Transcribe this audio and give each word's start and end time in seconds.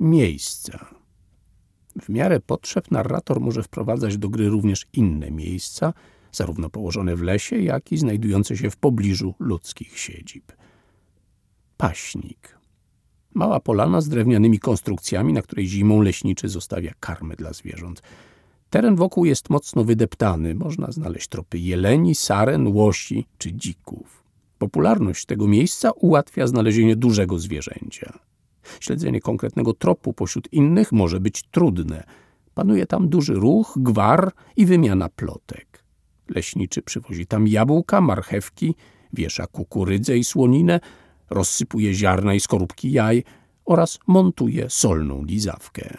miejsca. 0.00 0.94
W 2.02 2.08
miarę 2.08 2.40
potrzeb 2.40 2.90
narrator 2.90 3.40
może 3.40 3.62
wprowadzać 3.62 4.18
do 4.18 4.28
gry 4.28 4.48
również 4.48 4.86
inne 4.92 5.30
miejsca, 5.30 5.92
zarówno 6.32 6.70
położone 6.70 7.16
w 7.16 7.22
lesie, 7.22 7.58
jak 7.58 7.92
i 7.92 7.96
znajdujące 7.96 8.56
się 8.56 8.70
w 8.70 8.76
pobliżu 8.76 9.34
ludzkich 9.38 9.98
siedzib. 9.98 10.52
Paśnik. 11.76 12.58
Mała 13.34 13.60
polana 13.60 14.00
z 14.00 14.08
drewnianymi 14.08 14.58
konstrukcjami, 14.58 15.32
na 15.32 15.42
której 15.42 15.66
zimą 15.66 16.02
leśniczy 16.02 16.48
zostawia 16.48 16.92
karmy 17.00 17.36
dla 17.36 17.52
zwierząt. 17.52 18.02
Teren 18.70 18.96
wokół 18.96 19.24
jest 19.24 19.50
mocno 19.50 19.84
wydeptany, 19.84 20.54
można 20.54 20.92
znaleźć 20.92 21.28
tropy 21.28 21.58
jeleni, 21.58 22.14
saren, 22.14 22.66
łosi 22.66 23.26
czy 23.38 23.52
dzików. 23.52 24.24
Popularność 24.58 25.26
tego 25.26 25.48
miejsca 25.48 25.90
ułatwia 25.90 26.46
znalezienie 26.46 26.96
dużego 26.96 27.38
zwierzęcia. 27.38 28.18
Śledzenie 28.80 29.20
konkretnego 29.20 29.74
tropu 29.74 30.12
pośród 30.12 30.52
innych 30.52 30.92
może 30.92 31.20
być 31.20 31.42
trudne. 31.42 32.04
Panuje 32.54 32.86
tam 32.86 33.08
duży 33.08 33.34
ruch, 33.34 33.74
gwar 33.76 34.32
i 34.56 34.66
wymiana 34.66 35.08
plotek. 35.08 35.84
Leśniczy 36.28 36.82
przywozi 36.82 37.26
tam 37.26 37.48
jabłka, 37.48 38.00
marchewki, 38.00 38.74
wiesza 39.12 39.46
kukurydzę 39.46 40.16
i 40.16 40.24
słoninę, 40.24 40.80
rozsypuje 41.30 41.94
ziarna 41.94 42.34
i 42.34 42.40
skorupki 42.40 42.92
jaj 42.92 43.24
oraz 43.64 43.98
montuje 44.06 44.70
solną 44.70 45.24
lizawkę. 45.24 45.98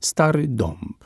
Stary 0.00 0.48
dąb. 0.48 1.04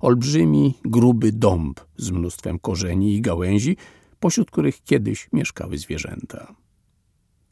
Olbrzymi, 0.00 0.74
gruby 0.84 1.32
dąb 1.32 1.80
z 1.96 2.10
mnóstwem 2.10 2.58
korzeni 2.58 3.14
i 3.14 3.20
gałęzi, 3.20 3.76
pośród 4.20 4.50
których 4.50 4.82
kiedyś 4.82 5.28
mieszkały 5.32 5.78
zwierzęta. 5.78 6.54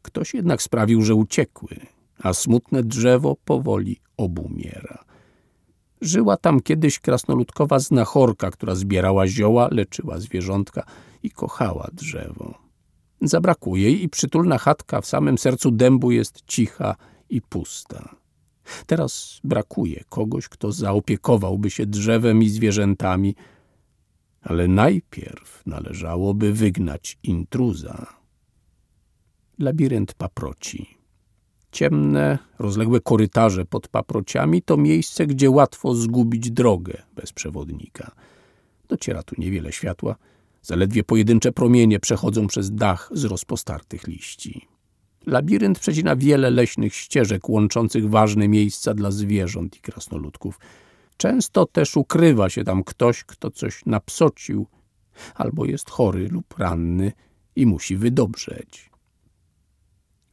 Ktoś 0.07 0.35
jednak 0.35 0.63
sprawił, 0.63 1.03
że 1.03 1.15
uciekły, 1.15 1.77
a 2.19 2.33
smutne 2.33 2.83
drzewo 2.83 3.37
powoli 3.45 4.01
obumiera. 4.17 5.05
Żyła 6.01 6.37
tam 6.37 6.61
kiedyś 6.61 6.99
krasnoludkowa 6.99 7.79
znachorka, 7.79 8.51
która 8.51 8.75
zbierała 8.75 9.27
zioła, 9.27 9.69
leczyła 9.71 10.21
zwierzątka 10.21 10.85
i 11.23 11.31
kochała 11.31 11.91
drzewo. 11.93 12.55
Zabrakło 13.21 13.77
jej 13.77 14.03
i 14.05 14.09
przytulna 14.09 14.59
chatka 14.59 15.01
w 15.01 15.07
samym 15.07 15.39
sercu 15.39 15.71
dębu 15.71 16.11
jest 16.11 16.43
cicha 16.47 16.97
i 17.31 17.41
pusta. 17.43 18.17
Teraz 18.87 19.41
brakuje 19.45 20.05
kogoś, 20.09 20.49
kto 20.49 20.73
zaopiekowałby 20.73 21.71
się 21.71 21.87
drzewem 21.87 22.43
i 22.43 22.49
zwierzętami, 22.49 23.35
ale 24.43 24.69
najpierw 24.69 25.63
należałoby 25.67 26.53
wygnać 26.53 27.19
intruza. 27.23 28.26
Labirynt 29.59 30.15
paproci. 30.15 30.99
Ciemne, 31.73 32.39
rozległe 32.59 33.01
korytarze 33.01 33.65
pod 33.65 33.89
paprociami 33.89 34.63
to 34.63 34.77
miejsce, 34.77 35.27
gdzie 35.27 35.51
łatwo 35.51 35.95
zgubić 35.95 36.51
drogę 36.51 37.03
bez 37.15 37.33
przewodnika. 37.33 38.11
Dociera 38.89 39.23
tu 39.23 39.35
niewiele 39.39 39.73
światła, 39.73 40.17
zaledwie 40.63 41.05
pojedyncze 41.05 41.53
promienie 41.53 42.01
przechodzą 42.01 42.47
przez 42.47 42.75
dach 42.75 43.11
z 43.13 43.25
rozpostartych 43.25 44.07
liści. 44.07 44.69
Labirynt 45.27 45.79
przecina 45.79 46.17
wiele 46.17 46.51
leśnych 46.51 46.95
ścieżek 46.95 47.49
łączących 47.49 48.11
ważne 48.11 48.49
miejsca 48.49 48.95
dla 48.95 49.11
zwierząt 49.11 49.77
i 49.77 49.81
krasnoludków. 49.81 50.59
Często 51.17 51.67
też 51.67 51.97
ukrywa 51.97 52.51
się 52.51 52.65
tam 52.65 52.85
ktoś, 52.85 53.25
kto 53.25 53.51
coś 53.51 53.87
napsocił, 53.87 54.67
albo 55.35 55.65
jest 55.65 55.91
chory 55.91 56.29
lub 56.29 56.59
ranny 56.59 57.13
i 57.57 57.67
musi 57.67 57.97
wydobrzeć. 57.97 58.96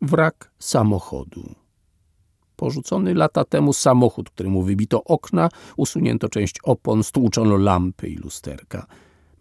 Wrak 0.03 0.51
samochodu. 0.59 1.55
Porzucony 2.55 3.13
lata 3.13 3.43
temu 3.43 3.73
samochód, 3.73 4.29
któremu 4.29 4.63
wybito 4.63 5.03
okna, 5.03 5.49
usunięto 5.77 6.29
część 6.29 6.55
opon, 6.63 7.03
stłuczono 7.03 7.57
lampy 7.57 8.09
i 8.09 8.15
lusterka. 8.15 8.85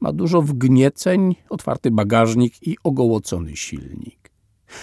Ma 0.00 0.12
dużo 0.12 0.42
wgnieceń, 0.42 1.34
otwarty 1.50 1.90
bagażnik 1.90 2.66
i 2.66 2.76
ogołocony 2.84 3.56
silnik. 3.56 4.30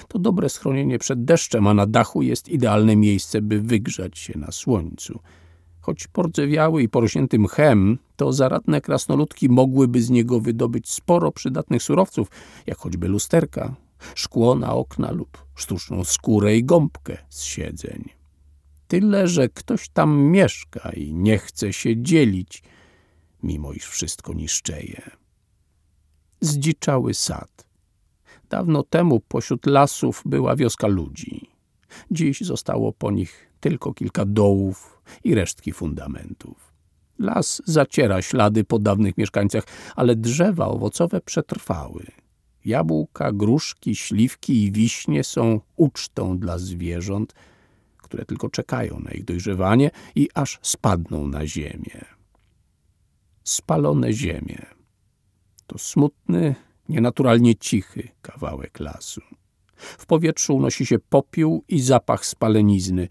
To 0.07 0.19
dobre 0.19 0.49
schronienie 0.49 0.99
przed 0.99 1.25
deszczem, 1.25 1.67
a 1.67 1.73
na 1.73 1.85
dachu 1.85 2.21
jest 2.21 2.49
idealne 2.49 2.95
miejsce, 2.95 3.41
by 3.41 3.61
wygrzać 3.61 4.17
się 4.17 4.39
na 4.39 4.51
słońcu. 4.51 5.19
Choć 5.81 6.07
pordzewiały 6.07 6.83
i 6.83 6.89
porośnięty 6.89 7.39
mchem, 7.39 7.97
to 8.15 8.33
zaradne 8.33 8.81
krasnoludki 8.81 9.49
mogłyby 9.49 10.01
z 10.01 10.09
niego 10.09 10.39
wydobyć 10.39 10.89
sporo 10.89 11.31
przydatnych 11.31 11.83
surowców, 11.83 12.27
jak 12.67 12.77
choćby 12.77 13.07
lusterka, 13.07 13.75
szkło 14.15 14.55
na 14.55 14.73
okna 14.73 15.11
lub 15.11 15.45
sztuczną 15.55 16.03
skórę 16.03 16.57
i 16.57 16.63
gąbkę 16.63 17.17
z 17.29 17.43
siedzeń. 17.43 18.09
Tyle, 18.87 19.27
że 19.27 19.49
ktoś 19.49 19.89
tam 19.89 20.21
mieszka 20.21 20.91
i 20.91 21.13
nie 21.13 21.37
chce 21.37 21.73
się 21.73 22.01
dzielić, 22.01 22.63
mimo 23.43 23.73
iż 23.73 23.85
wszystko 23.85 24.33
niszczeje. 24.33 25.11
Zdziczały 26.41 27.13
sad. 27.13 27.67
Dawno 28.49 28.83
temu 28.83 29.19
pośród 29.19 29.65
lasów 29.65 30.21
była 30.25 30.55
wioska 30.55 30.87
ludzi. 30.87 31.49
Dziś 32.11 32.41
zostało 32.41 32.93
po 32.93 33.11
nich 33.11 33.49
tylko 33.59 33.93
kilka 33.93 34.25
dołów 34.25 35.01
i 35.23 35.35
resztki 35.35 35.71
fundamentów. 35.71 36.73
Las 37.19 37.61
zaciera 37.65 38.21
ślady 38.21 38.63
po 38.63 38.79
dawnych 38.79 39.17
mieszkańcach, 39.17 39.63
ale 39.95 40.15
drzewa 40.15 40.67
owocowe 40.67 41.21
przetrwały. 41.21 42.05
Jabłka, 42.65 43.31
gruszki, 43.31 43.95
śliwki 43.95 44.63
i 44.63 44.71
wiśnie 44.71 45.23
są 45.23 45.61
ucztą 45.75 46.37
dla 46.37 46.57
zwierząt, 46.57 47.33
które 47.97 48.25
tylko 48.25 48.49
czekają 48.49 48.99
na 48.99 49.11
ich 49.11 49.25
dojrzewanie 49.25 49.91
i 50.15 50.29
aż 50.33 50.59
spadną 50.61 51.27
na 51.27 51.47
ziemię. 51.47 52.05
Spalone 53.43 54.13
ziemie. 54.13 54.65
To 55.67 55.77
smutny, 55.77 56.55
nienaturalnie 56.89 57.55
cichy 57.55 58.07
kawałek 58.21 58.79
lasu. 58.79 59.21
W 59.75 60.05
powietrzu 60.05 60.55
unosi 60.55 60.85
się 60.85 60.99
popiół 60.99 61.63
i 61.67 61.81
zapach 61.81 62.25
spalenizny. 62.25 63.07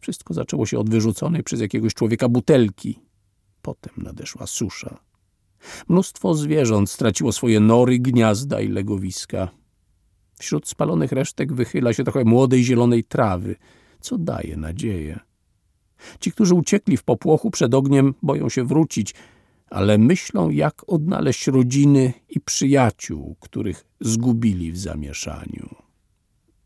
Wszystko 0.00 0.34
zaczęło 0.34 0.66
się 0.66 0.78
od 0.78 0.90
wyrzuconej 0.90 1.42
przez 1.42 1.60
jakiegoś 1.60 1.94
człowieka 1.94 2.28
butelki. 2.28 3.00
Potem 3.62 3.94
nadeszła 3.96 4.46
susza. 4.46 4.98
Mnóstwo 5.88 6.34
zwierząt 6.34 6.90
straciło 6.90 7.32
swoje 7.32 7.60
nory, 7.60 7.98
gniazda 7.98 8.60
i 8.60 8.68
legowiska. 8.68 9.48
Wśród 10.38 10.68
spalonych 10.68 11.12
resztek 11.12 11.52
wychyla 11.52 11.92
się 11.92 12.04
trochę 12.04 12.24
młodej 12.24 12.64
zielonej 12.64 13.04
trawy, 13.04 13.56
co 14.00 14.18
daje 14.18 14.56
nadzieję. 14.56 15.20
Ci, 16.20 16.32
którzy 16.32 16.54
uciekli 16.54 16.96
w 16.96 17.02
popłochu 17.02 17.50
przed 17.50 17.74
ogniem, 17.74 18.14
boją 18.22 18.48
się 18.48 18.64
wrócić, 18.64 19.14
ale 19.70 19.98
myślą, 19.98 20.50
jak 20.50 20.82
odnaleźć 20.86 21.46
rodziny 21.46 22.12
i 22.28 22.40
przyjaciół, 22.40 23.36
których 23.40 23.84
zgubili 24.00 24.72
w 24.72 24.78
zamieszaniu. 24.78 25.83